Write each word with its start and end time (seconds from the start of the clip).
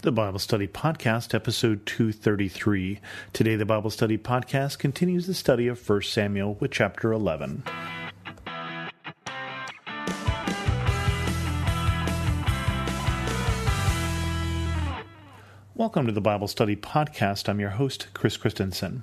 The 0.00 0.12
Bible 0.12 0.38
Study 0.38 0.68
Podcast, 0.68 1.34
episode 1.34 1.84
233. 1.84 3.00
Today, 3.32 3.56
the 3.56 3.66
Bible 3.66 3.90
Study 3.90 4.16
Podcast 4.16 4.78
continues 4.78 5.26
the 5.26 5.34
study 5.34 5.66
of 5.66 5.88
1 5.88 6.02
Samuel 6.02 6.54
with 6.60 6.70
chapter 6.70 7.10
11. 7.10 7.64
Welcome 15.74 16.06
to 16.06 16.12
the 16.12 16.20
Bible 16.20 16.46
Study 16.46 16.76
Podcast. 16.76 17.48
I'm 17.48 17.58
your 17.58 17.70
host, 17.70 18.06
Chris 18.14 18.36
Christensen. 18.36 19.02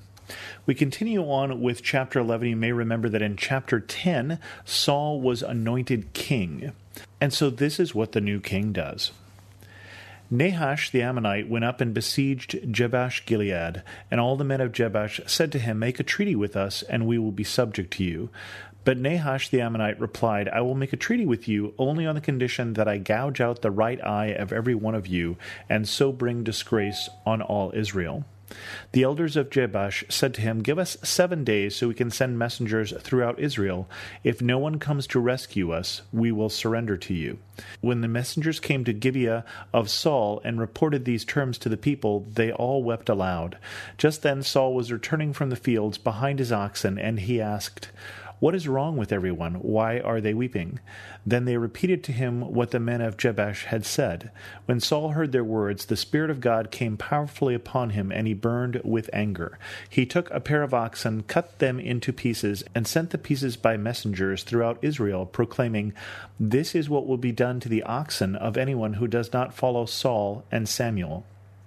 We 0.65 0.75
continue 0.75 1.23
on 1.23 1.59
with 1.59 1.83
chapter 1.83 2.19
11. 2.19 2.47
You 2.47 2.55
may 2.55 2.71
remember 2.71 3.09
that 3.09 3.21
in 3.21 3.35
chapter 3.35 3.81
10, 3.81 4.39
Saul 4.63 5.19
was 5.19 5.43
anointed 5.43 6.13
king. 6.13 6.71
And 7.19 7.33
so 7.33 7.49
this 7.49 7.81
is 7.81 7.93
what 7.93 8.13
the 8.13 8.21
new 8.21 8.39
king 8.39 8.71
does. 8.71 9.11
Nahash 10.31 10.89
the 10.89 11.03
Ammonite 11.03 11.47
went 11.47 11.65
up 11.65 11.81
and 11.81 11.93
besieged 11.93 12.71
Jabesh 12.71 13.25
Gilead, 13.25 13.83
and 14.09 14.19
all 14.19 14.35
the 14.35 14.43
men 14.43 14.59
of 14.59 14.71
Jabesh 14.71 15.21
said 15.27 15.51
to 15.51 15.59
him, 15.59 15.77
Make 15.77 15.99
a 15.99 16.03
treaty 16.03 16.35
with 16.35 16.55
us, 16.55 16.81
and 16.81 17.05
we 17.05 17.19
will 17.19 17.31
be 17.31 17.43
subject 17.43 17.93
to 17.93 18.03
you. 18.03 18.29
But 18.85 18.97
Nahash 18.97 19.49
the 19.49 19.61
Ammonite 19.61 19.99
replied, 19.99 20.47
I 20.49 20.61
will 20.61 20.75
make 20.75 20.93
a 20.93 20.97
treaty 20.97 21.25
with 21.25 21.47
you 21.47 21.73
only 21.77 22.05
on 22.05 22.15
the 22.15 22.21
condition 22.21 22.73
that 22.73 22.87
I 22.87 22.97
gouge 22.97 23.41
out 23.41 23.61
the 23.61 23.71
right 23.71 24.03
eye 24.03 24.27
of 24.27 24.51
every 24.51 24.75
one 24.75 24.95
of 24.95 25.07
you, 25.07 25.37
and 25.69 25.87
so 25.87 26.11
bring 26.11 26.43
disgrace 26.43 27.09
on 27.25 27.41
all 27.41 27.71
Israel. 27.75 28.25
The 28.91 29.03
elders 29.03 29.35
of 29.35 29.49
Jabesh 29.49 30.03
said 30.09 30.33
to 30.35 30.41
him, 30.41 30.61
Give 30.61 30.77
us 30.77 30.97
seven 31.03 31.43
days 31.43 31.75
so 31.75 31.87
we 31.87 31.93
can 31.93 32.11
send 32.11 32.37
messengers 32.37 32.93
throughout 32.99 33.39
Israel. 33.39 33.89
If 34.23 34.41
no 34.41 34.59
one 34.59 34.79
comes 34.79 35.07
to 35.07 35.19
rescue 35.19 35.71
us, 35.71 36.03
we 36.13 36.31
will 36.31 36.49
surrender 36.49 36.97
to 36.97 37.13
you. 37.13 37.39
When 37.81 38.01
the 38.01 38.07
messengers 38.07 38.59
came 38.59 38.83
to 38.85 38.93
Gibeah 38.93 39.45
of 39.73 39.89
Saul 39.89 40.41
and 40.43 40.59
reported 40.59 41.05
these 41.05 41.25
terms 41.25 41.57
to 41.59 41.69
the 41.69 41.77
people, 41.77 42.25
they 42.31 42.51
all 42.51 42.83
wept 42.83 43.09
aloud. 43.09 43.57
Just 43.97 44.21
then 44.21 44.43
Saul 44.43 44.73
was 44.73 44.91
returning 44.91 45.33
from 45.33 45.49
the 45.49 45.55
fields 45.55 45.97
behind 45.97 46.39
his 46.39 46.51
oxen, 46.51 46.99
and 46.99 47.21
he 47.21 47.41
asked, 47.41 47.89
what 48.45 48.53
is 48.53 48.67
wrong 48.67 48.95
with 48.95 49.11
everyone? 49.11 49.55
Why 49.55 49.99
are 49.99 50.21
they 50.21 50.35
weeping? 50.35 50.79
Then 51.25 51.45
they 51.45 51.57
repeated 51.57 52.03
to 52.03 52.11
him 52.11 52.41
what 52.41 52.69
the 52.69 52.79
men 52.79 53.01
of 53.01 53.17
Jabesh 53.17 53.65
had 53.65 53.87
said. 53.87 54.29
When 54.67 54.79
Saul 54.79 55.13
heard 55.13 55.31
their 55.31 55.43
words, 55.43 55.87
the 55.87 55.97
Spirit 55.97 56.29
of 56.29 56.41
God 56.41 56.69
came 56.69 56.95
powerfully 56.95 57.55
upon 57.55 57.89
him, 57.89 58.11
and 58.11 58.27
he 58.27 58.35
burned 58.35 58.81
with 58.83 59.09
anger. 59.11 59.57
He 59.89 60.05
took 60.05 60.29
a 60.29 60.39
pair 60.39 60.61
of 60.61 60.75
oxen, 60.75 61.23
cut 61.23 61.57
them 61.57 61.79
into 61.79 62.13
pieces, 62.13 62.63
and 62.75 62.85
sent 62.85 63.09
the 63.09 63.17
pieces 63.17 63.57
by 63.57 63.77
messengers 63.77 64.43
throughout 64.43 64.77
Israel, 64.83 65.25
proclaiming, 65.25 65.93
This 66.39 66.75
is 66.75 66.87
what 66.87 67.07
will 67.07 67.17
be 67.17 67.31
done 67.31 67.59
to 67.61 67.69
the 67.69 67.81
oxen 67.81 68.35
of 68.35 68.57
anyone 68.57 68.93
who 68.93 69.07
does 69.07 69.33
not 69.33 69.55
follow 69.55 69.87
Saul 69.87 70.45
and 70.51 70.69
Samuel. 70.69 71.25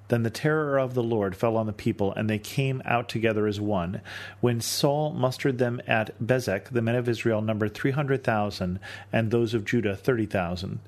Then 0.09 0.23
the 0.23 0.31
terror 0.31 0.79
of 0.79 0.95
the 0.95 1.03
Lord 1.03 1.37
fell 1.37 1.57
on 1.57 1.67
the 1.67 1.73
people, 1.73 2.13
and 2.15 2.29
they 2.29 2.39
came 2.39 2.83
out 2.85 3.09
together 3.09 3.47
as 3.47 3.61
one. 3.61 4.01
When 4.41 4.61
Saul 4.61 5.13
mustered 5.13 5.59
them 5.59 5.81
at 5.87 6.19
Bezek, 6.19 6.71
the 6.71 6.83
men 6.83 6.95
of 6.95 7.09
Israel 7.09 7.43
numbered 7.43 7.75
three 7.75 7.93
hundred 7.93 8.25
thousand, 8.25 8.81
and 9.13 9.31
those 9.31 9.55
of 9.55 9.65
Judah 9.65 9.97
thirty 9.97 10.27
thousand. 10.27 10.81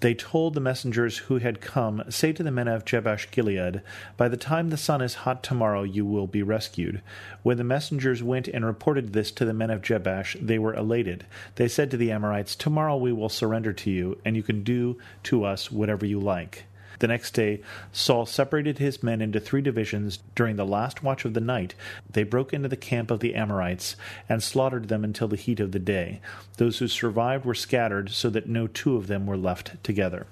They 0.00 0.14
told 0.14 0.54
the 0.54 0.60
messengers 0.60 1.18
who 1.18 1.38
had 1.38 1.60
come, 1.60 2.02
Say 2.08 2.32
to 2.32 2.42
the 2.42 2.50
men 2.50 2.68
of 2.68 2.86
Jabesh 2.86 3.30
Gilead, 3.30 3.82
By 4.16 4.28
the 4.28 4.38
time 4.38 4.70
the 4.70 4.78
sun 4.78 5.02
is 5.02 5.14
hot 5.26 5.42
tomorrow 5.42 5.82
you 5.82 6.06
will 6.06 6.26
be 6.26 6.42
rescued. 6.42 7.02
When 7.42 7.58
the 7.58 7.64
messengers 7.64 8.22
went 8.22 8.48
and 8.48 8.64
reported 8.64 9.12
this 9.12 9.30
to 9.32 9.44
the 9.44 9.52
men 9.52 9.68
of 9.68 9.82
Jabesh, 9.82 10.38
they 10.40 10.58
were 10.58 10.72
elated. 10.72 11.26
They 11.56 11.68
said 11.68 11.90
to 11.90 11.98
the 11.98 12.12
Amorites, 12.12 12.56
Tomorrow 12.56 12.96
we 12.96 13.12
will 13.12 13.28
surrender 13.28 13.74
to 13.74 13.90
you, 13.90 14.16
and 14.24 14.36
you 14.36 14.42
can 14.42 14.64
do 14.64 14.96
to 15.24 15.44
us 15.44 15.70
whatever 15.70 16.06
you 16.06 16.18
like. 16.18 16.64
The 17.00 17.08
next 17.08 17.32
day, 17.32 17.62
Saul 17.92 18.26
separated 18.26 18.78
his 18.78 19.02
men 19.02 19.22
into 19.22 19.40
three 19.40 19.62
divisions. 19.62 20.18
During 20.34 20.56
the 20.56 20.66
last 20.66 21.02
watch 21.02 21.24
of 21.24 21.32
the 21.32 21.40
night, 21.40 21.74
they 22.10 22.24
broke 22.24 22.52
into 22.52 22.68
the 22.68 22.76
camp 22.76 23.10
of 23.10 23.20
the 23.20 23.34
Amorites 23.34 23.96
and 24.28 24.42
slaughtered 24.42 24.88
them 24.88 25.02
until 25.02 25.26
the 25.26 25.36
heat 25.36 25.60
of 25.60 25.72
the 25.72 25.78
day. 25.78 26.20
Those 26.58 26.78
who 26.78 26.88
survived 26.88 27.46
were 27.46 27.54
scattered, 27.54 28.10
so 28.10 28.28
that 28.30 28.48
no 28.48 28.66
two 28.66 28.96
of 28.96 29.06
them 29.06 29.26
were 29.26 29.38
left 29.38 29.82
together. 29.82 30.26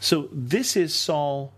So, 0.00 0.28
this 0.32 0.76
is 0.76 0.92
Saul 0.92 1.52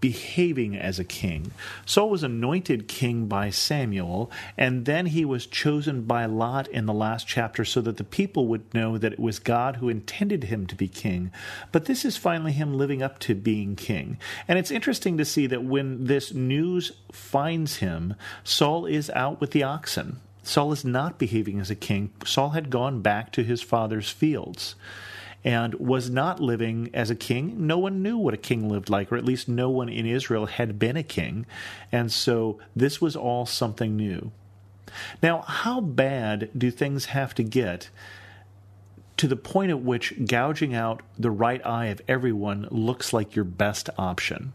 behaving 0.00 0.76
as 0.76 0.98
a 0.98 1.04
king. 1.04 1.52
Saul 1.84 2.10
was 2.10 2.22
anointed 2.22 2.88
king 2.88 3.26
by 3.26 3.50
Samuel, 3.50 4.30
and 4.56 4.84
then 4.84 5.06
he 5.06 5.24
was 5.24 5.46
chosen 5.46 6.02
by 6.02 6.26
Lot 6.26 6.68
in 6.68 6.86
the 6.86 6.94
last 6.94 7.26
chapter 7.26 7.64
so 7.64 7.80
that 7.80 7.96
the 7.96 8.04
people 8.04 8.46
would 8.48 8.72
know 8.74 8.98
that 8.98 9.12
it 9.12 9.20
was 9.20 9.38
God 9.38 9.76
who 9.76 9.88
intended 9.88 10.44
him 10.44 10.66
to 10.66 10.74
be 10.74 10.88
king. 10.88 11.30
But 11.72 11.86
this 11.86 12.04
is 12.04 12.16
finally 12.16 12.52
him 12.52 12.74
living 12.74 13.02
up 13.02 13.18
to 13.20 13.34
being 13.34 13.76
king. 13.76 14.18
And 14.48 14.58
it's 14.58 14.70
interesting 14.70 15.18
to 15.18 15.24
see 15.24 15.46
that 15.46 15.64
when 15.64 16.04
this 16.04 16.32
news 16.32 16.92
finds 17.12 17.76
him, 17.76 18.14
Saul 18.44 18.86
is 18.86 19.10
out 19.10 19.40
with 19.40 19.52
the 19.52 19.62
oxen. 19.62 20.20
Saul 20.42 20.72
is 20.72 20.84
not 20.84 21.18
behaving 21.18 21.58
as 21.58 21.70
a 21.70 21.74
king. 21.74 22.12
Saul 22.24 22.50
had 22.50 22.70
gone 22.70 23.02
back 23.02 23.32
to 23.32 23.42
his 23.42 23.62
father's 23.62 24.10
fields 24.10 24.76
and 25.46 25.74
was 25.74 26.10
not 26.10 26.40
living 26.40 26.90
as 26.92 27.08
a 27.08 27.14
king. 27.14 27.68
No 27.68 27.78
one 27.78 28.02
knew 28.02 28.18
what 28.18 28.34
a 28.34 28.36
king 28.36 28.68
lived 28.68 28.90
like, 28.90 29.12
or 29.12 29.16
at 29.16 29.24
least 29.24 29.48
no 29.48 29.70
one 29.70 29.88
in 29.88 30.04
Israel 30.04 30.46
had 30.46 30.76
been 30.76 30.96
a 30.96 31.04
king. 31.04 31.46
And 31.92 32.10
so 32.10 32.58
this 32.74 33.00
was 33.00 33.14
all 33.14 33.46
something 33.46 33.96
new. 33.96 34.32
Now, 35.22 35.42
how 35.42 35.80
bad 35.80 36.50
do 36.56 36.72
things 36.72 37.06
have 37.06 37.32
to 37.36 37.44
get 37.44 37.90
to 39.18 39.28
the 39.28 39.36
point 39.36 39.70
at 39.70 39.80
which 39.80 40.26
gouging 40.26 40.74
out 40.74 41.00
the 41.16 41.30
right 41.30 41.64
eye 41.64 41.86
of 41.86 42.02
everyone 42.08 42.66
looks 42.72 43.12
like 43.12 43.36
your 43.36 43.44
best 43.44 43.88
option? 43.96 44.52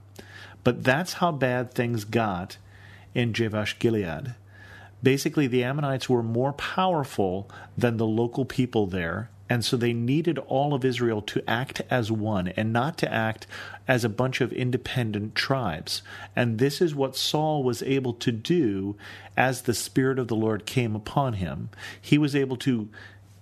But 0.65 0.83
that's 0.83 1.13
how 1.13 1.31
bad 1.31 1.73
things 1.73 2.03
got 2.03 2.57
in 3.15 3.31
Jabesh 3.31 3.79
Gilead. 3.79 4.35
Basically, 5.01 5.47
the 5.47 5.63
Ammonites 5.63 6.09
were 6.09 6.21
more 6.21 6.51
powerful 6.53 7.49
than 7.77 7.95
the 7.95 8.05
local 8.05 8.43
people 8.43 8.87
there, 8.87 9.29
and 9.51 9.65
so 9.65 9.75
they 9.75 9.91
needed 9.91 10.37
all 10.37 10.73
of 10.73 10.85
Israel 10.85 11.21
to 11.23 11.43
act 11.45 11.81
as 11.89 12.09
one 12.09 12.47
and 12.55 12.71
not 12.71 12.97
to 12.99 13.13
act 13.13 13.47
as 13.85 14.05
a 14.05 14.09
bunch 14.09 14.39
of 14.39 14.53
independent 14.53 15.35
tribes. 15.35 16.03
And 16.37 16.57
this 16.57 16.79
is 16.79 16.95
what 16.95 17.17
Saul 17.17 17.61
was 17.61 17.83
able 17.83 18.13
to 18.13 18.31
do 18.31 18.95
as 19.35 19.63
the 19.63 19.73
Spirit 19.73 20.19
of 20.19 20.29
the 20.29 20.37
Lord 20.37 20.65
came 20.65 20.95
upon 20.95 21.33
him. 21.33 21.69
He 21.99 22.17
was 22.17 22.33
able 22.33 22.55
to, 22.59 22.87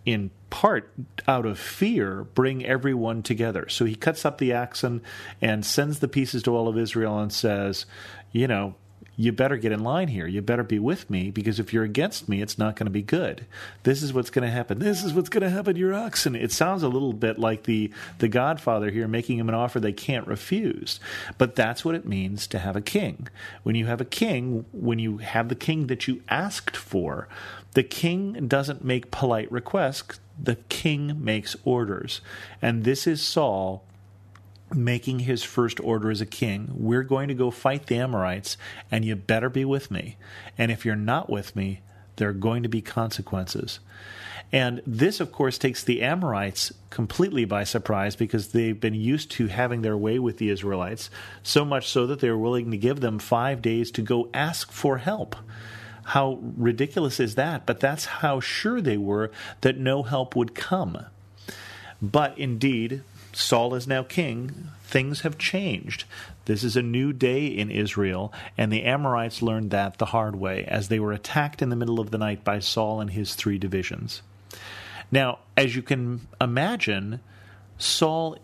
in 0.03 0.31
part 0.49 0.91
out 1.27 1.45
of 1.45 1.59
fear, 1.59 2.23
bring 2.23 2.65
everyone 2.65 3.21
together. 3.21 3.69
So 3.69 3.85
he 3.85 3.93
cuts 3.93 4.25
up 4.25 4.39
the 4.39 4.55
oxen 4.55 5.03
and 5.39 5.63
sends 5.63 5.99
the 5.99 6.07
pieces 6.07 6.41
to 6.41 6.55
all 6.55 6.67
of 6.67 6.75
Israel 6.75 7.19
and 7.19 7.31
says, 7.31 7.85
you 8.31 8.47
know, 8.47 8.73
you 9.19 9.33
better 9.33 9.57
get 9.57 9.73
in 9.73 9.83
line 9.83 10.07
here. 10.07 10.27
You 10.27 10.41
better 10.41 10.63
be 10.63 10.79
with 10.79 11.09
me 11.09 11.29
because 11.29 11.59
if 11.59 11.73
you're 11.73 11.83
against 11.83 12.29
me, 12.29 12.41
it's 12.41 12.57
not 12.57 12.77
going 12.77 12.85
to 12.85 12.89
be 12.89 13.01
good. 13.01 13.45
This 13.83 14.01
is 14.01 14.13
what's 14.13 14.29
going 14.29 14.47
to 14.47 14.49
happen. 14.49 14.79
This 14.79 15.03
is 15.03 15.13
what's 15.13 15.27
going 15.27 15.43
to 15.43 15.49
happen 15.49 15.73
to 15.73 15.79
your 15.79 15.93
oxen. 15.93 16.37
It 16.37 16.53
sounds 16.53 16.83
a 16.83 16.87
little 16.87 17.11
bit 17.11 17.37
like 17.37 17.63
the, 17.63 17.91
the 18.19 18.29
Godfather 18.29 18.91
here 18.91 19.09
making 19.09 19.37
him 19.37 19.49
an 19.49 19.55
offer 19.55 19.81
they 19.81 19.91
can't 19.91 20.25
refuse. 20.25 21.01
But 21.37 21.57
that's 21.57 21.83
what 21.83 21.95
it 21.95 22.05
means 22.05 22.47
to 22.47 22.59
have 22.59 22.77
a 22.77 22.81
king. 22.81 23.27
When 23.63 23.75
you 23.75 23.87
have 23.87 23.99
a 23.99 24.05
king, 24.05 24.63
when 24.71 24.99
you 24.99 25.17
have 25.17 25.49
the 25.49 25.55
king 25.55 25.87
that 25.87 26.07
you 26.07 26.21
asked 26.29 26.77
for, 26.77 27.27
the 27.73 27.83
king 27.83 28.47
doesn't 28.47 28.85
make 28.85 29.11
polite 29.11 29.51
requests. 29.51 30.21
The 30.41 30.55
king 30.69 31.21
makes 31.21 31.57
orders. 31.65 32.21
And 32.61 32.85
this 32.85 33.05
is 33.05 33.21
Saul 33.21 33.83
making 34.73 35.19
his 35.19 35.43
first 35.43 35.79
order 35.79 36.11
as 36.11 36.21
a 36.21 36.25
king. 36.25 36.69
We're 36.73 37.03
going 37.03 37.27
to 37.27 37.33
go 37.33 37.51
fight 37.51 37.87
the 37.87 37.97
Amorites, 37.97 38.57
and 38.91 39.03
you 39.03 39.15
better 39.15 39.49
be 39.49 39.65
with 39.65 39.89
me. 39.89 40.17
And 40.57 40.71
if 40.71 40.85
you're 40.85 40.95
not 40.95 41.29
with 41.29 41.55
me, 41.55 41.81
there 42.17 42.29
are 42.29 42.33
going 42.33 42.63
to 42.63 42.69
be 42.69 42.81
consequences. 42.81 43.79
And 44.51 44.81
this, 44.85 45.19
of 45.19 45.31
course, 45.31 45.57
takes 45.57 45.83
the 45.83 46.01
Amorites 46.01 46.71
completely 46.89 47.45
by 47.45 47.63
surprise 47.63 48.15
because 48.15 48.47
they've 48.49 48.79
been 48.79 48.95
used 48.95 49.29
to 49.31 49.47
having 49.47 49.81
their 49.81 49.97
way 49.97 50.17
with 50.17 50.37
the 50.37 50.49
Israelites, 50.49 51.09
so 51.43 51.63
much 51.63 51.87
so 51.87 52.07
that 52.07 52.19
they're 52.19 52.37
willing 52.37 52.71
to 52.71 52.77
give 52.77 52.99
them 52.99 53.19
five 53.19 53.61
days 53.61 53.91
to 53.91 54.01
go 54.01 54.29
ask 54.33 54.71
for 54.71 54.97
help. 54.97 55.35
How 56.03 56.39
ridiculous 56.57 57.19
is 57.19 57.35
that? 57.35 57.67
But 57.67 57.79
that's 57.79 58.05
how 58.05 58.39
sure 58.39 58.81
they 58.81 58.97
were 58.97 59.29
that 59.61 59.77
no 59.77 60.01
help 60.01 60.35
would 60.35 60.55
come. 60.55 61.05
But 62.01 62.35
indeed, 62.37 63.03
Saul 63.33 63.75
is 63.75 63.87
now 63.87 64.03
king, 64.03 64.69
things 64.83 65.21
have 65.21 65.37
changed. 65.37 66.05
This 66.45 66.63
is 66.63 66.75
a 66.75 66.81
new 66.81 67.13
day 67.13 67.45
in 67.45 67.69
Israel, 67.69 68.33
and 68.57 68.71
the 68.71 68.83
Amorites 68.83 69.41
learned 69.41 69.71
that 69.71 69.97
the 69.97 70.07
hard 70.07 70.35
way 70.35 70.65
as 70.65 70.87
they 70.87 70.99
were 70.99 71.13
attacked 71.13 71.61
in 71.61 71.69
the 71.69 71.75
middle 71.75 71.99
of 71.99 72.11
the 72.11 72.17
night 72.17 72.43
by 72.43 72.59
Saul 72.59 72.99
and 72.99 73.11
his 73.11 73.35
three 73.35 73.57
divisions. 73.57 74.21
Now, 75.11 75.39
as 75.55 75.75
you 75.75 75.81
can 75.81 76.27
imagine, 76.41 77.19
Saul 77.77 78.37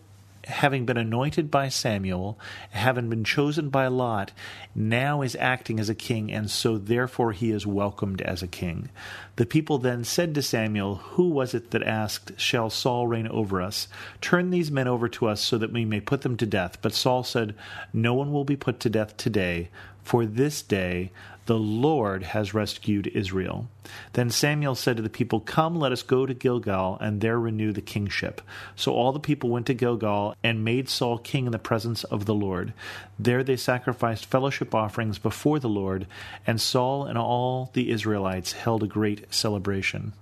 having 0.46 0.86
been 0.86 0.98
anointed 0.98 1.50
by 1.52 1.70
Samuel, 1.70 2.40
having 2.72 3.10
been 3.10 3.24
chosen 3.24 3.70
by 3.70 3.88
Lot, 3.88 4.32
now 4.74 5.22
is 5.22 5.36
acting 5.40 5.80
as 5.80 5.90
a 5.90 5.96
king, 5.96 6.32
and 6.32 6.50
so 6.50 6.78
therefore 6.78 7.32
he 7.32 7.52
is 7.52 7.68
welcomed 7.68 8.22
as 8.22 8.42
a 8.42 8.48
king. 8.48 8.90
The 9.36 9.46
people 9.46 9.78
then 9.78 10.04
said 10.04 10.34
to 10.36 10.42
Samuel, 10.42 10.96
Who 10.96 11.30
was 11.30 11.54
it 11.54 11.72
that 11.72 11.84
asked, 11.84 12.40
Shall 12.40 12.70
Saul 12.70 13.08
reign 13.08 13.28
over 13.28 13.62
us? 13.62 13.88
Turn 14.22 14.50
these 14.50 14.72
men 14.72 14.88
over 14.88 15.08
to 15.10 15.28
us 15.28 15.42
so 15.42 15.58
that 15.58 15.74
we 15.74 15.86
may 15.86 16.00
put 16.00 16.22
them 16.22 16.38
to 16.38 16.46
death. 16.46 16.78
But 16.82 16.94
Saul 16.94 17.24
said, 17.24 17.56
No 17.92 18.14
one 18.14 18.32
will 18.32 18.46
be 18.46 18.56
put 18.56 18.80
to 18.82 18.90
death 18.90 19.18
today, 19.18 19.70
for 20.04 20.26
this 20.26 20.62
day 20.62 21.12
the 21.46 21.58
Lord 21.58 22.24
has 22.24 22.54
rescued 22.54 23.08
Israel. 23.08 23.68
Then 24.14 24.30
Samuel 24.30 24.76
said 24.76 24.98
to 24.98 25.04
the 25.04 25.10
people, 25.10 25.40
Come, 25.40 25.76
let 25.76 25.92
us 25.92 26.02
go 26.02 26.26
to 26.26 26.34
Gilgal, 26.34 26.98
and 27.00 27.22
there 27.22 27.40
renew 27.40 27.72
the 27.72 27.82
kingship. 27.82 28.42
So 28.76 28.94
all 28.94 29.12
the 29.12 29.20
people 29.20 29.50
went 29.50 29.68
to 29.68 29.74
Gilgal 29.74 30.36
and 30.44 30.66
made 30.66 30.90
Saul 30.90 31.20
king 31.20 31.46
in 31.46 31.52
the 31.52 31.60
presence 31.60 32.04
of 32.06 32.26
the 32.26 32.34
Lord. 32.34 32.74
There 33.20 33.44
they 33.44 33.58
sacrificed 33.58 34.26
fellowship 34.26 34.74
offerings 34.74 35.20
before 35.20 35.60
the 35.60 35.70
Lord, 35.70 36.08
and 36.48 36.60
Saul 36.60 37.06
and 37.06 37.18
all 37.18 37.70
the 37.74 37.92
Israelites 37.92 38.54
held 38.54 38.82
a 38.82 38.88
great 38.88 39.32
celebration. 39.34 40.14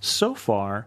So 0.00 0.34
far, 0.34 0.86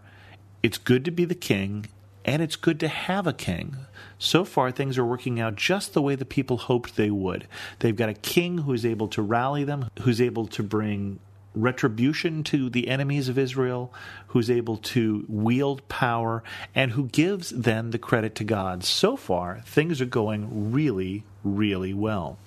it's 0.62 0.78
good 0.78 1.04
to 1.06 1.12
be 1.12 1.26
the 1.26 1.36
king, 1.36 1.88
and 2.26 2.42
it's 2.42 2.56
good 2.56 2.80
to 2.82 2.88
have 2.88 3.28
a 3.28 3.34
king. 3.34 3.78
So 4.20 4.46
far, 4.46 4.72
things 4.72 4.98
are 4.98 5.06
working 5.06 5.40
out 5.40 5.56
just 5.56 5.94
the 5.94 6.02
way 6.02 6.16
the 6.16 6.26
people 6.26 6.58
hoped 6.58 6.96
they 6.96 7.10
would. 7.10 7.48
They've 7.80 7.96
got 7.96 8.10
a 8.10 8.14
king 8.14 8.60
who's 8.60 8.86
able 8.86 9.08
to 9.10 9.22
rally 9.22 9.64
them, 9.64 9.90
who's 10.02 10.22
able 10.22 10.48
to 10.48 10.64
bring 10.64 11.20
retribution 11.54 12.44
to 12.46 12.70
the 12.70 12.88
enemies 12.88 13.28
of 13.28 13.38
Israel, 13.38 13.94
who's 14.28 14.50
able 14.50 14.78
to 14.78 15.26
wield 15.28 15.88
power, 15.90 16.44
and 16.74 16.92
who 16.92 17.08
gives 17.08 17.50
then 17.50 17.92
the 17.92 17.98
credit 17.98 18.36
to 18.36 18.44
God. 18.44 18.84
So 18.84 19.18
far, 19.18 19.62
things 19.66 20.00
are 20.02 20.06
going 20.06 20.72
really, 20.72 21.24
really 21.44 21.94
well. 21.94 22.38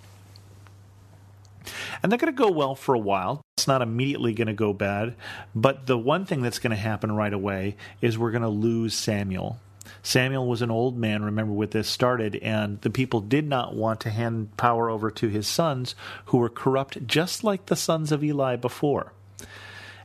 And 2.02 2.10
they're 2.10 2.18
going 2.18 2.34
to 2.34 2.42
go 2.42 2.50
well 2.50 2.74
for 2.74 2.94
a 2.94 2.98
while. 2.98 3.42
It's 3.64 3.68
not 3.68 3.80
immediately 3.80 4.34
going 4.34 4.48
to 4.48 4.52
go 4.52 4.74
bad. 4.74 5.14
But 5.54 5.86
the 5.86 5.96
one 5.96 6.26
thing 6.26 6.42
that's 6.42 6.58
going 6.58 6.72
to 6.72 6.76
happen 6.76 7.10
right 7.10 7.32
away 7.32 7.76
is 8.02 8.18
we're 8.18 8.30
going 8.30 8.42
to 8.42 8.48
lose 8.50 8.92
Samuel. 8.92 9.58
Samuel 10.02 10.46
was 10.46 10.60
an 10.60 10.70
old 10.70 10.98
man, 10.98 11.24
remember, 11.24 11.54
when 11.54 11.70
this 11.70 11.88
started, 11.88 12.36
and 12.36 12.78
the 12.82 12.90
people 12.90 13.22
did 13.22 13.48
not 13.48 13.74
want 13.74 14.00
to 14.00 14.10
hand 14.10 14.54
power 14.58 14.90
over 14.90 15.10
to 15.12 15.28
his 15.28 15.46
sons, 15.46 15.94
who 16.26 16.36
were 16.36 16.50
corrupt 16.50 17.06
just 17.06 17.42
like 17.42 17.64
the 17.64 17.74
sons 17.74 18.12
of 18.12 18.22
Eli 18.22 18.56
before. 18.56 19.14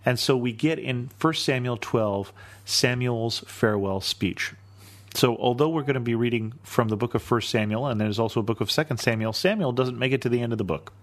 And 0.06 0.18
so 0.18 0.38
we 0.38 0.54
get 0.54 0.80
in 0.80 1.10
1 1.20 1.34
Samuel 1.34 1.76
12 1.76 2.32
Samuel's 2.64 3.40
farewell 3.40 4.00
speech. 4.00 4.54
So, 5.16 5.36
although 5.36 5.68
we're 5.68 5.82
going 5.82 5.96
to 5.96 6.00
be 6.00 6.16
reading 6.16 6.54
from 6.64 6.88
the 6.88 6.96
book 6.96 7.14
of 7.14 7.30
1 7.30 7.42
Samuel, 7.42 7.88
and 7.88 8.00
there's 8.00 8.20
also 8.20 8.40
a 8.40 8.44
book 8.44 8.62
of 8.62 8.70
2 8.70 8.86
Samuel, 8.96 9.34
Samuel 9.34 9.74
doesn't 9.74 10.00
make 10.00 10.14
it 10.14 10.22
to 10.22 10.30
the 10.30 10.40
end 10.40 10.54
of 10.54 10.58
the 10.58 10.64
book. 10.64 10.94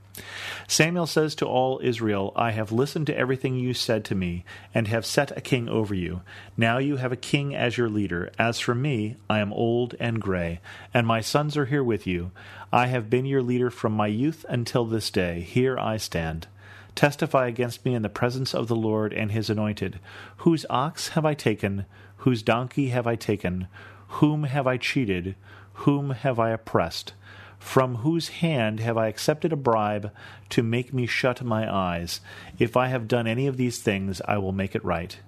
Samuel 0.69 1.07
says 1.07 1.35
to 1.37 1.47
all 1.47 1.81
Israel, 1.83 2.33
I 2.35 2.51
have 2.51 2.73
listened 2.73 3.07
to 3.09 3.17
everything 3.17 3.57
you 3.57 3.75
said 3.75 4.05
to 4.07 4.15
me, 4.15 4.45
and 4.75 4.89
have 4.89 5.07
set 5.07 5.37
a 5.37 5.41
king 5.41 5.69
over 5.69 5.95
you. 5.95 6.23
Now 6.57 6.79
you 6.79 6.97
have 6.97 7.13
a 7.13 7.17
king 7.17 7.55
as 7.55 7.77
your 7.77 7.89
leader. 7.89 8.31
As 8.39 8.59
for 8.59 8.75
me, 8.75 9.17
I 9.29 9.39
am 9.39 9.53
old 9.53 9.95
and 10.01 10.21
gray, 10.21 10.61
and 10.93 11.07
my 11.07 11.21
sons 11.21 11.57
are 11.57 11.67
here 11.67 11.85
with 11.85 12.07
you. 12.07 12.31
I 12.73 12.87
have 12.89 13.11
been 13.11 13.27
your 13.27 13.43
leader 13.43 13.71
from 13.71 13.93
my 13.93 14.09
youth 14.09 14.45
until 14.49 14.85
this 14.85 15.11
day. 15.11 15.41
Here 15.41 15.79
I 15.79 15.97
stand. 15.99 16.47
Testify 16.95 17.47
against 17.47 17.85
me 17.85 17.95
in 17.95 18.03
the 18.03 18.09
presence 18.09 18.55
of 18.55 18.69
the 18.69 18.75
Lord 18.75 19.13
and 19.13 19.31
his 19.31 19.51
anointed. 19.51 20.01
Whose 20.39 20.65
ox 20.71 21.09
have 21.11 21.27
I 21.27 21.35
taken? 21.35 21.85
Whose 22.19 22.43
donkey 22.43 22.89
have 22.89 23.07
I 23.07 23.17
taken? 23.17 23.69
Whom 24.09 24.45
have 24.45 24.67
I 24.67 24.79
cheated? 24.79 25.37
Whom 25.75 26.11
have 26.11 26.41
I 26.41 26.51
oppressed? 26.51 27.13
From 27.59 27.97
whose 27.97 28.29
hand 28.29 28.81
have 28.81 28.97
I 28.97 29.09
accepted 29.09 29.53
a 29.53 29.57
bribe 29.57 30.13
to 30.51 30.63
make 30.63 30.93
me 30.93 31.07
shut 31.07 31.43
my 31.43 31.73
eyes? 31.73 32.21
If 32.59 32.77
I 32.77 32.89
have 32.89 33.09
done 33.09 33.27
any 33.27 33.47
of 33.47 33.57
these 33.57 33.79
things, 33.79 34.21
I 34.27 34.39
will 34.39 34.53
make 34.53 34.75
it 34.75 34.85
right. 34.85 35.19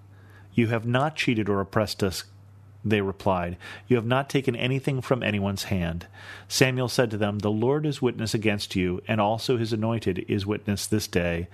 You 0.55 0.69
have 0.69 0.87
not 0.87 1.17
cheated 1.17 1.49
or 1.49 1.61
oppressed 1.61 2.03
us, 2.03 2.25
they 2.85 3.01
replied. 3.01 3.57
You 3.87 3.97
have 3.97 4.07
not 4.07 4.31
taken 4.31 4.57
anything 4.57 5.01
from 5.01 5.23
anyone's 5.23 5.65
hand. 5.65 6.07
Samuel 6.47 6.89
said 6.89 7.11
to 7.11 7.17
them, 7.17 7.41
The 7.41 7.51
Lord 7.51 7.85
is 7.85 8.03
witness 8.03 8.35
against 8.35 8.77
you, 8.77 9.03
and 9.09 9.21
also 9.21 9.57
his 9.57 9.73
anointed 9.73 10.25
is 10.29 10.47
witness 10.47 10.87
this 10.87 11.07
day, 11.07 11.49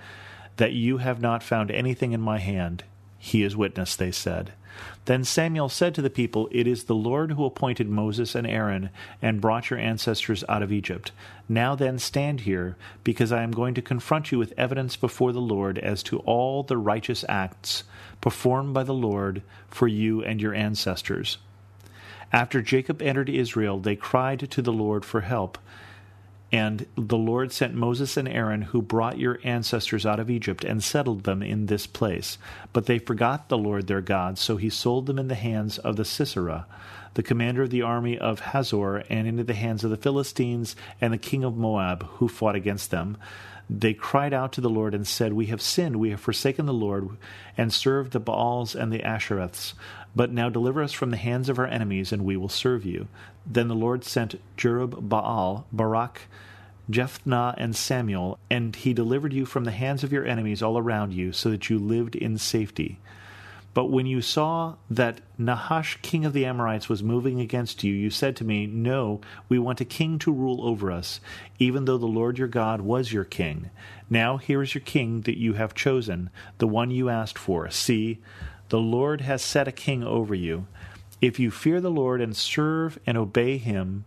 that 0.57 0.73
you 0.73 0.97
have 0.97 1.21
not 1.21 1.43
found 1.43 1.71
anything 1.71 2.13
in 2.13 2.21
my 2.21 2.39
hand. 2.39 2.83
He 3.17 3.43
is 3.43 3.55
witness, 3.55 3.95
they 3.95 4.11
said. 4.11 4.53
Then 5.05 5.23
Samuel 5.23 5.69
said 5.69 5.93
to 5.95 6.01
the 6.01 6.09
people, 6.09 6.49
It 6.51 6.67
is 6.67 6.83
the 6.85 6.95
Lord 6.95 7.31
who 7.31 7.45
appointed 7.45 7.87
Moses 7.89 8.35
and 8.35 8.47
Aaron 8.47 8.89
and 9.21 9.41
brought 9.41 9.69
your 9.69 9.79
ancestors 9.79 10.43
out 10.49 10.63
of 10.63 10.71
Egypt. 10.71 11.11
Now 11.47 11.75
then 11.75 11.99
stand 11.99 12.41
here, 12.41 12.75
because 13.03 13.31
I 13.31 13.43
am 13.43 13.51
going 13.51 13.73
to 13.75 13.81
confront 13.81 14.31
you 14.31 14.39
with 14.39 14.53
evidence 14.57 14.95
before 14.95 15.31
the 15.31 15.41
Lord 15.41 15.77
as 15.77 16.01
to 16.03 16.19
all 16.19 16.63
the 16.63 16.77
righteous 16.77 17.23
acts 17.29 17.83
performed 18.21 18.73
by 18.73 18.83
the 18.83 18.93
Lord 18.93 19.43
for 19.67 19.87
you 19.87 20.23
and 20.23 20.41
your 20.41 20.53
ancestors. 20.53 21.37
After 22.33 22.61
Jacob 22.61 23.01
entered 23.01 23.29
Israel, 23.29 23.79
they 23.79 23.95
cried 23.95 24.49
to 24.51 24.61
the 24.61 24.73
Lord 24.73 25.05
for 25.05 25.21
help. 25.21 25.57
And 26.51 26.85
the 26.95 27.17
Lord 27.17 27.51
sent 27.51 27.73
Moses 27.73 28.17
and 28.17 28.27
Aaron, 28.27 28.61
who 28.61 28.81
brought 28.81 29.17
your 29.17 29.39
ancestors 29.43 30.05
out 30.05 30.19
of 30.19 30.29
Egypt 30.29 30.63
and 30.63 30.83
settled 30.83 31.23
them 31.23 31.41
in 31.41 31.65
this 31.65 31.87
place. 31.87 32.37
But 32.71 32.85
they 32.85 32.99
forgot 32.99 33.49
the 33.49 33.57
Lord 33.57 33.87
their 33.87 34.01
God, 34.01 34.37
so 34.37 34.57
he 34.57 34.69
sold 34.69 35.07
them 35.07 35.19
in 35.19 35.27
the 35.27 35.35
hands 35.35 35.77
of 35.79 35.95
the 35.95 36.05
Sisera, 36.05 36.65
the 37.15 37.23
commander 37.23 37.63
of 37.63 37.71
the 37.71 37.81
army 37.81 38.17
of 38.17 38.39
Hazor, 38.39 38.97
and 39.09 39.27
into 39.27 39.43
the 39.43 39.53
hands 39.53 39.83
of 39.83 39.89
the 39.89 39.97
Philistines 39.97 40.75
and 41.01 41.11
the 41.11 41.17
king 41.17 41.43
of 41.43 41.57
Moab, 41.57 42.03
who 42.03 42.27
fought 42.27 42.55
against 42.55 42.91
them. 42.91 43.17
They 43.69 43.93
cried 43.93 44.33
out 44.33 44.51
to 44.53 44.61
the 44.61 44.69
Lord 44.69 44.93
and 44.93 45.07
said, 45.07 45.33
We 45.33 45.47
have 45.47 45.61
sinned, 45.61 45.95
we 45.95 46.11
have 46.11 46.19
forsaken 46.19 46.65
the 46.65 46.73
Lord, 46.73 47.09
and 47.57 47.73
served 47.73 48.11
the 48.11 48.19
Baals 48.19 48.75
and 48.75 48.91
the 48.91 48.99
Ashtoreths. 48.99 49.73
But 50.15 50.31
now 50.31 50.49
deliver 50.49 50.83
us 50.83 50.93
from 50.93 51.09
the 51.09 51.17
hands 51.17 51.49
of 51.49 51.57
our 51.57 51.65
enemies, 51.65 52.11
and 52.11 52.23
we 52.23 52.37
will 52.37 52.49
serve 52.49 52.85
you. 52.85 53.07
Then 53.45 53.67
the 53.67 53.75
Lord 53.75 54.03
sent 54.03 54.39
Jerub 54.55 55.09
Baal, 55.09 55.65
Barak, 55.71 56.21
Jephthah, 56.89 57.55
and 57.57 57.75
Samuel, 57.75 58.37
and 58.49 58.75
he 58.75 58.93
delivered 58.93 59.33
you 59.33 59.45
from 59.45 59.63
the 59.63 59.71
hands 59.71 60.03
of 60.03 60.13
your 60.13 60.25
enemies 60.25 60.61
all 60.61 60.77
around 60.77 61.13
you, 61.13 61.31
so 61.31 61.49
that 61.49 61.69
you 61.69 61.79
lived 61.79 62.15
in 62.15 62.37
safety. 62.37 62.99
But 63.75 63.91
when 63.91 64.05
you 64.05 64.21
saw 64.21 64.75
that 64.89 65.19
Nahash, 65.37 65.99
king 66.01 66.23
of 66.23 66.31
the 66.31 66.45
Amorites, 66.45 66.87
was 66.87 67.03
moving 67.03 67.41
against 67.41 67.83
you, 67.83 67.93
you 67.93 68.09
said 68.09 68.37
to 68.37 68.45
me, 68.45 68.65
No, 68.65 69.19
we 69.49 69.59
want 69.59 69.81
a 69.81 69.85
king 69.85 70.17
to 70.19 70.31
rule 70.31 70.65
over 70.65 70.89
us, 70.89 71.19
even 71.59 71.83
though 71.83 71.97
the 71.97 72.05
Lord 72.05 72.39
your 72.39 72.47
God 72.47 72.79
was 72.79 73.11
your 73.11 73.25
king. 73.25 73.69
Now 74.09 74.37
here 74.37 74.61
is 74.61 74.73
your 74.73 74.81
king 74.81 75.21
that 75.23 75.37
you 75.37 75.53
have 75.53 75.73
chosen, 75.73 76.29
the 76.57 76.67
one 76.67 76.89
you 76.89 77.09
asked 77.09 77.37
for. 77.37 77.69
See, 77.69 78.19
the 78.69 78.79
Lord 78.79 79.19
has 79.19 79.41
set 79.41 79.67
a 79.67 79.73
king 79.73 80.05
over 80.05 80.33
you. 80.33 80.67
If 81.19 81.37
you 81.37 81.51
fear 81.51 81.81
the 81.81 81.91
Lord 81.91 82.21
and 82.21 82.33
serve 82.33 82.97
and 83.05 83.17
obey 83.17 83.57
him, 83.57 84.05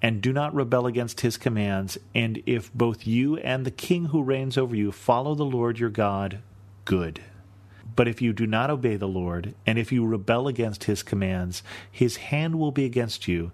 and 0.00 0.22
do 0.22 0.32
not 0.32 0.54
rebel 0.54 0.86
against 0.86 1.20
his 1.20 1.36
commands, 1.36 1.98
and 2.14 2.42
if 2.46 2.72
both 2.72 3.06
you 3.06 3.36
and 3.36 3.66
the 3.66 3.70
king 3.70 4.06
who 4.06 4.22
reigns 4.22 4.56
over 4.56 4.74
you 4.74 4.92
follow 4.92 5.34
the 5.34 5.44
Lord 5.44 5.78
your 5.78 5.90
God, 5.90 6.38
good. 6.86 7.20
But 7.98 8.06
if 8.06 8.22
you 8.22 8.32
do 8.32 8.46
not 8.46 8.70
obey 8.70 8.94
the 8.94 9.08
Lord, 9.08 9.56
and 9.66 9.76
if 9.76 9.90
you 9.90 10.06
rebel 10.06 10.46
against 10.46 10.84
his 10.84 11.02
commands, 11.02 11.64
his 11.90 12.14
hand 12.30 12.56
will 12.56 12.70
be 12.70 12.84
against 12.84 13.26
you, 13.26 13.50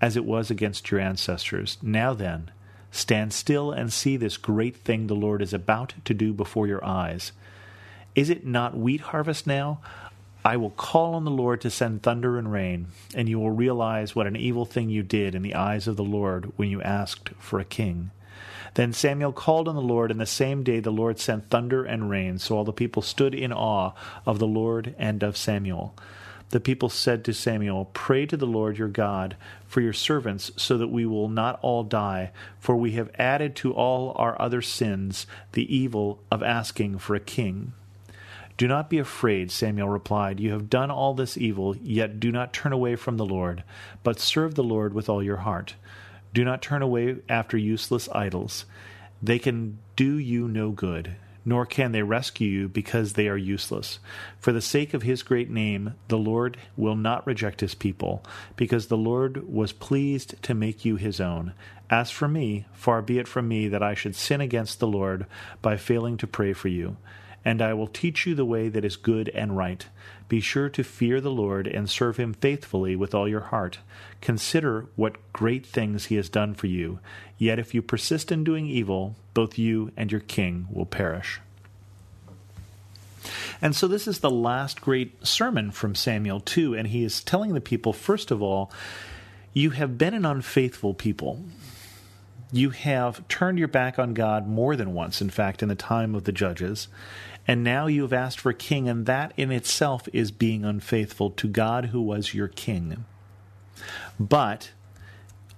as 0.00 0.16
it 0.16 0.24
was 0.24 0.52
against 0.52 0.88
your 0.88 1.00
ancestors. 1.00 1.78
Now 1.82 2.14
then, 2.14 2.52
stand 2.92 3.32
still 3.32 3.72
and 3.72 3.92
see 3.92 4.16
this 4.16 4.36
great 4.36 4.76
thing 4.76 5.08
the 5.08 5.16
Lord 5.16 5.42
is 5.42 5.52
about 5.52 5.94
to 6.04 6.14
do 6.14 6.32
before 6.32 6.68
your 6.68 6.84
eyes. 6.84 7.32
Is 8.14 8.30
it 8.30 8.46
not 8.46 8.78
wheat 8.78 9.00
harvest 9.00 9.48
now? 9.48 9.80
I 10.44 10.56
will 10.58 10.70
call 10.70 11.16
on 11.16 11.24
the 11.24 11.32
Lord 11.32 11.60
to 11.62 11.68
send 11.68 12.04
thunder 12.04 12.38
and 12.38 12.52
rain, 12.52 12.86
and 13.16 13.28
you 13.28 13.40
will 13.40 13.50
realize 13.50 14.14
what 14.14 14.28
an 14.28 14.36
evil 14.36 14.64
thing 14.64 14.90
you 14.90 15.02
did 15.02 15.34
in 15.34 15.42
the 15.42 15.56
eyes 15.56 15.88
of 15.88 15.96
the 15.96 16.04
Lord 16.04 16.52
when 16.54 16.70
you 16.70 16.80
asked 16.82 17.30
for 17.40 17.58
a 17.58 17.64
king. 17.64 18.12
Then 18.74 18.92
Samuel 18.92 19.32
called 19.32 19.68
on 19.68 19.74
the 19.74 19.80
Lord, 19.80 20.10
and 20.10 20.20
the 20.20 20.26
same 20.26 20.62
day 20.62 20.80
the 20.80 20.90
Lord 20.90 21.18
sent 21.18 21.50
thunder 21.50 21.84
and 21.84 22.10
rain, 22.10 22.38
so 22.38 22.56
all 22.56 22.64
the 22.64 22.72
people 22.72 23.02
stood 23.02 23.34
in 23.34 23.52
awe 23.52 23.92
of 24.26 24.38
the 24.38 24.46
Lord 24.46 24.94
and 24.98 25.22
of 25.22 25.36
Samuel. 25.36 25.94
The 26.50 26.60
people 26.60 26.88
said 26.88 27.24
to 27.24 27.34
Samuel, 27.34 27.90
Pray 27.92 28.24
to 28.26 28.36
the 28.36 28.46
Lord 28.46 28.78
your 28.78 28.88
God 28.88 29.36
for 29.66 29.82
your 29.82 29.92
servants, 29.92 30.50
so 30.56 30.78
that 30.78 30.88
we 30.88 31.04
will 31.04 31.28
not 31.28 31.58
all 31.60 31.84
die, 31.84 32.30
for 32.58 32.74
we 32.74 32.92
have 32.92 33.10
added 33.18 33.54
to 33.56 33.74
all 33.74 34.14
our 34.16 34.40
other 34.40 34.62
sins 34.62 35.26
the 35.52 35.74
evil 35.74 36.20
of 36.30 36.42
asking 36.42 36.98
for 36.98 37.14
a 37.14 37.20
king. 37.20 37.72
Do 38.56 38.66
not 38.66 38.90
be 38.90 38.98
afraid, 38.98 39.52
Samuel 39.52 39.88
replied. 39.88 40.40
You 40.40 40.52
have 40.52 40.70
done 40.70 40.90
all 40.90 41.14
this 41.14 41.36
evil, 41.36 41.76
yet 41.76 42.18
do 42.18 42.32
not 42.32 42.52
turn 42.52 42.72
away 42.72 42.96
from 42.96 43.16
the 43.16 43.26
Lord, 43.26 43.62
but 44.02 44.18
serve 44.18 44.54
the 44.54 44.64
Lord 44.64 44.94
with 44.94 45.08
all 45.08 45.22
your 45.22 45.36
heart. 45.38 45.74
Do 46.34 46.44
not 46.44 46.62
turn 46.62 46.82
away 46.82 47.16
after 47.28 47.56
useless 47.56 48.08
idols. 48.12 48.64
They 49.22 49.38
can 49.38 49.78
do 49.96 50.18
you 50.18 50.48
no 50.48 50.70
good. 50.70 51.16
nor 51.48 51.64
can 51.64 51.92
they 51.92 52.02
rescue 52.02 52.46
you 52.46 52.68
because 52.68 53.14
they 53.14 53.26
are 53.26 53.36
useless. 53.36 53.98
For 54.38 54.52
the 54.52 54.60
sake 54.60 54.92
of 54.92 55.02
his 55.02 55.22
great 55.22 55.48
name, 55.48 55.94
the 56.08 56.18
Lord 56.18 56.58
will 56.76 56.94
not 56.94 57.26
reject 57.26 57.62
his 57.62 57.74
people, 57.74 58.22
because 58.54 58.88
the 58.88 58.98
Lord 58.98 59.50
was 59.50 59.72
pleased 59.72 60.40
to 60.42 60.52
make 60.52 60.84
you 60.84 60.96
his 60.96 61.22
own. 61.22 61.54
As 61.88 62.10
for 62.10 62.28
me, 62.28 62.66
far 62.74 63.00
be 63.00 63.18
it 63.18 63.26
from 63.26 63.48
me 63.48 63.66
that 63.68 63.82
I 63.82 63.94
should 63.94 64.14
sin 64.14 64.42
against 64.42 64.78
the 64.78 64.86
Lord 64.86 65.24
by 65.62 65.78
failing 65.78 66.18
to 66.18 66.26
pray 66.26 66.52
for 66.52 66.68
you 66.68 66.98
and 67.48 67.62
I 67.62 67.72
will 67.72 67.86
teach 67.86 68.26
you 68.26 68.34
the 68.34 68.44
way 68.44 68.68
that 68.68 68.84
is 68.84 68.96
good 68.96 69.30
and 69.30 69.56
right. 69.56 69.86
Be 70.28 70.38
sure 70.38 70.68
to 70.68 70.84
fear 70.84 71.18
the 71.18 71.30
Lord 71.30 71.66
and 71.66 71.88
serve 71.88 72.18
him 72.18 72.34
faithfully 72.34 72.94
with 72.94 73.14
all 73.14 73.26
your 73.26 73.40
heart. 73.40 73.78
Consider 74.20 74.84
what 74.96 75.32
great 75.32 75.64
things 75.64 76.04
he 76.04 76.16
has 76.16 76.28
done 76.28 76.52
for 76.52 76.66
you. 76.66 76.98
Yet 77.38 77.58
if 77.58 77.72
you 77.72 77.80
persist 77.80 78.30
in 78.30 78.44
doing 78.44 78.66
evil, 78.66 79.16
both 79.32 79.56
you 79.56 79.92
and 79.96 80.12
your 80.12 80.20
king 80.20 80.66
will 80.70 80.84
perish. 80.84 81.40
And 83.62 83.74
so 83.74 83.88
this 83.88 84.06
is 84.06 84.18
the 84.18 84.30
last 84.30 84.82
great 84.82 85.26
sermon 85.26 85.70
from 85.70 85.94
Samuel, 85.94 86.40
too, 86.40 86.74
and 86.74 86.88
he 86.88 87.02
is 87.02 87.24
telling 87.24 87.54
the 87.54 87.62
people, 87.62 87.94
first 87.94 88.30
of 88.30 88.42
all, 88.42 88.70
you 89.54 89.70
have 89.70 89.96
been 89.96 90.12
an 90.12 90.26
unfaithful 90.26 90.92
people. 90.92 91.42
You 92.52 92.70
have 92.70 93.26
turned 93.28 93.58
your 93.58 93.68
back 93.68 93.98
on 93.98 94.14
God 94.14 94.46
more 94.46 94.76
than 94.76 94.94
once, 94.94 95.20
in 95.20 95.28
fact, 95.28 95.62
in 95.62 95.68
the 95.68 95.74
time 95.74 96.14
of 96.14 96.24
the 96.24 96.32
judges 96.32 96.88
and 97.48 97.64
now 97.64 97.86
you 97.86 98.02
have 98.02 98.12
asked 98.12 98.38
for 98.38 98.50
a 98.50 98.54
king, 98.54 98.88
and 98.90 99.06
that 99.06 99.32
in 99.38 99.50
itself 99.50 100.06
is 100.12 100.30
being 100.30 100.66
unfaithful 100.66 101.30
to 101.30 101.48
God 101.48 101.86
who 101.86 102.02
was 102.02 102.34
your 102.34 102.48
king. 102.48 103.06
But 104.20 104.72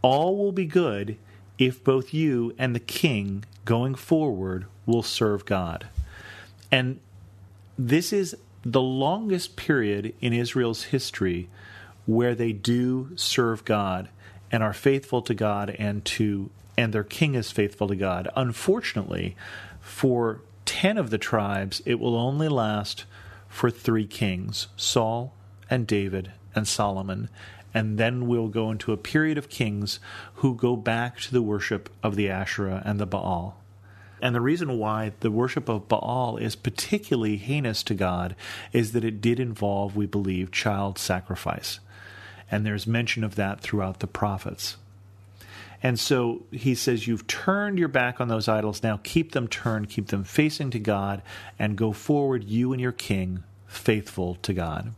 all 0.01 0.37
will 0.37 0.53
be 0.53 0.67
good 0.67 1.17
if 1.59 1.83
both 1.83 2.15
you 2.15 2.55
and 2.57 2.75
the 2.75 2.81
king 2.81 3.45
going 3.65 3.97
forward 3.97 4.67
will 4.87 5.03
serve 5.03 5.45
God. 5.45 5.89
And 6.71 7.01
this 7.77 8.13
is 8.13 8.37
the 8.63 8.81
longest 8.81 9.57
period 9.57 10.15
in 10.21 10.33
Israel's 10.33 10.85
history 10.85 11.49
where 12.07 12.37
they 12.37 12.53
do 12.53 13.11
serve 13.17 13.65
God 13.65 14.09
and 14.53 14.63
are 14.63 14.73
faithful 14.73 15.23
to 15.23 15.35
God 15.35 15.71
and 15.71 16.05
to 16.05 16.51
and 16.77 16.95
their 16.95 17.05
king 17.05 17.35
is 17.35 17.51
faithful 17.51 17.89
to 17.89 17.97
God. 17.97 18.29
Unfortunately, 18.37 19.37
for 19.83 20.41
ten 20.81 20.97
of 20.97 21.11
the 21.11 21.19
tribes, 21.19 21.83
it 21.85 22.01
will 22.01 22.17
only 22.17 22.49
last 22.49 23.05
for 23.49 23.71
three 23.71 24.07
kings 24.07 24.69
Saul 24.77 25.35
and 25.69 25.87
David 25.87 26.33
and 26.55 26.67
Solomon. 26.67 27.29
And 27.75 27.99
then 27.99 28.27
we'll 28.27 28.49
go 28.49 28.71
into 28.71 28.95
a 28.95 28.97
period 28.97 29.37
of 29.37 29.51
kings 29.51 30.01
who 30.37 30.55
go 30.55 30.77
back 30.77 31.21
to 31.21 31.33
the 31.33 31.43
worship 31.43 31.91
of 32.03 32.17
the 32.17 32.31
Asherah 32.31 32.81
and 32.87 32.99
the 32.99 33.05
Baal. 33.05 33.63
And 34.23 34.35
the 34.35 34.41
reason 34.41 34.79
why 34.79 35.13
the 35.21 35.31
worship 35.31 35.69
of 35.69 35.87
Baal 35.87 36.39
is 36.39 36.57
particularly 36.57 37.37
heinous 37.37 37.83
to 37.83 37.95
God 37.95 38.35
is 38.73 38.93
that 38.93 39.05
it 39.05 39.21
did 39.21 39.39
involve, 39.39 39.97
we 39.97 40.07
believe, 40.07 40.51
child 40.51 40.99
sacrifice. 40.99 41.79
And 42.51 42.65
there's 42.65 42.87
mention 42.87 43.23
of 43.23 43.35
that 43.35 43.61
throughout 43.61 44.01
the 44.01 44.07
prophets. 44.07 44.79
And 45.83 45.99
so 45.99 46.43
he 46.51 46.75
says, 46.75 47.07
You've 47.07 47.27
turned 47.27 47.79
your 47.79 47.89
back 47.89 48.21
on 48.21 48.29
those 48.29 48.49
idols. 48.49 48.83
Now 48.83 49.01
keep 49.03 49.33
them 49.33 49.49
turned, 49.49 49.89
keep 49.89 50.09
them 50.09 50.25
facing 50.25 50.71
to 50.71 50.79
God, 50.79 51.23
and 51.59 51.77
go 51.77 51.93
forward, 51.93 52.45
you 52.45 52.73
and 52.73 52.81
your 52.81 52.93
king, 52.93 53.45
faithful 53.67 54.35
to 54.37 54.53
God. 54.53 54.93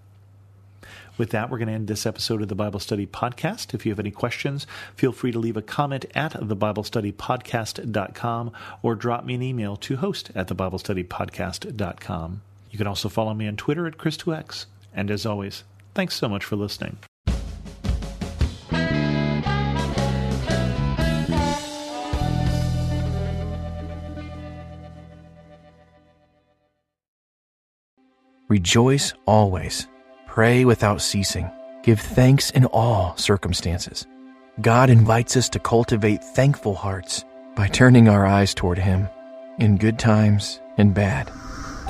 With 1.19 1.31
that, 1.31 1.51
we're 1.51 1.59
going 1.59 1.67
to 1.69 1.75
end 1.75 1.89
this 1.89 2.07
episode 2.07 2.41
of 2.43 2.49
the 2.49 2.55
Bible 2.55 2.81
Study 2.81 3.07
Podcast. 3.07 3.75
If 3.75 3.85
you 3.85 3.93
have 3.93 4.01
any 4.01 4.11
questions, 4.11 4.67
feel 4.97 5.13
free 5.13 5.31
to 5.31 5.39
leave 5.39 5.59
a 5.59 5.63
comment 5.63 6.07
at 6.15 6.33
thebiblestudypodcast.com 6.33 8.53
or 8.83 8.95
drop 8.95 9.25
me 9.25 9.35
an 9.35 9.43
email 9.43 9.77
to 9.77 9.97
host 9.97 10.31
at 10.35 10.49
thebiblestudypodcast.com. 10.49 12.43
You 12.71 12.79
can 12.79 12.87
also 12.87 13.11
follow 13.11 13.35
me 13.35 13.47
on 13.47 13.57
Twitter 13.57 13.87
at 13.87 13.99
Chris2X. 13.99 14.65
And 14.95 15.11
as 15.11 15.27
always, 15.27 15.65
thanks 15.95 16.17
so 16.17 16.29
much 16.29 16.45
for 16.45 16.57
listening. 16.57 16.99
Rejoice 28.53 29.15
always. 29.25 29.89
Pray 30.27 30.67
without 30.67 31.01
ceasing. 31.01 31.51
Give 31.83 31.99
thanks 31.99 32.51
in 32.51 32.67
all 32.67 33.17
circumstances. 33.17 34.07
God 34.61 34.91
invites 34.91 35.39
us 35.39 35.49
to 35.49 35.59
cultivate 35.59 36.23
thankful 36.23 36.75
hearts 36.75 37.25
by 37.57 37.69
turning 37.69 38.11
our 38.11 38.27
eyes 38.27 38.53
toward 38.53 38.77
Him 38.77 39.09
in 39.59 39.79
good 39.79 39.99
times 39.99 40.61
and 40.77 40.93
bad. 40.93 41.29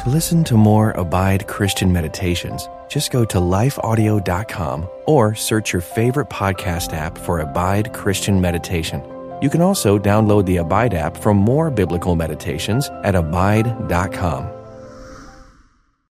To 0.05 0.09
listen 0.09 0.45
to 0.45 0.57
more 0.57 0.93
Abide 0.93 1.49
Christian 1.49 1.93
meditations, 1.93 2.69
just 2.89 3.11
go 3.11 3.25
to 3.25 3.39
lifeaudio.com 3.39 4.89
or 5.09 5.35
search 5.35 5.73
your 5.73 5.83
favorite 5.83 6.31
podcast 6.31 6.93
app 6.93 7.19
for 7.19 7.41
Abide 7.41 7.93
Christian 7.93 8.41
Meditation. 8.41 9.03
You 9.43 9.51
can 9.51 9.63
also 9.63 9.99
download 9.99 10.47
the 10.47 10.59
Abide 10.59 10.95
app 10.95 11.17
for 11.17 11.35
more 11.35 11.73
biblical 11.73 12.15
meditations 12.15 12.89
at 13.03 13.17
abide.com. 13.17 14.62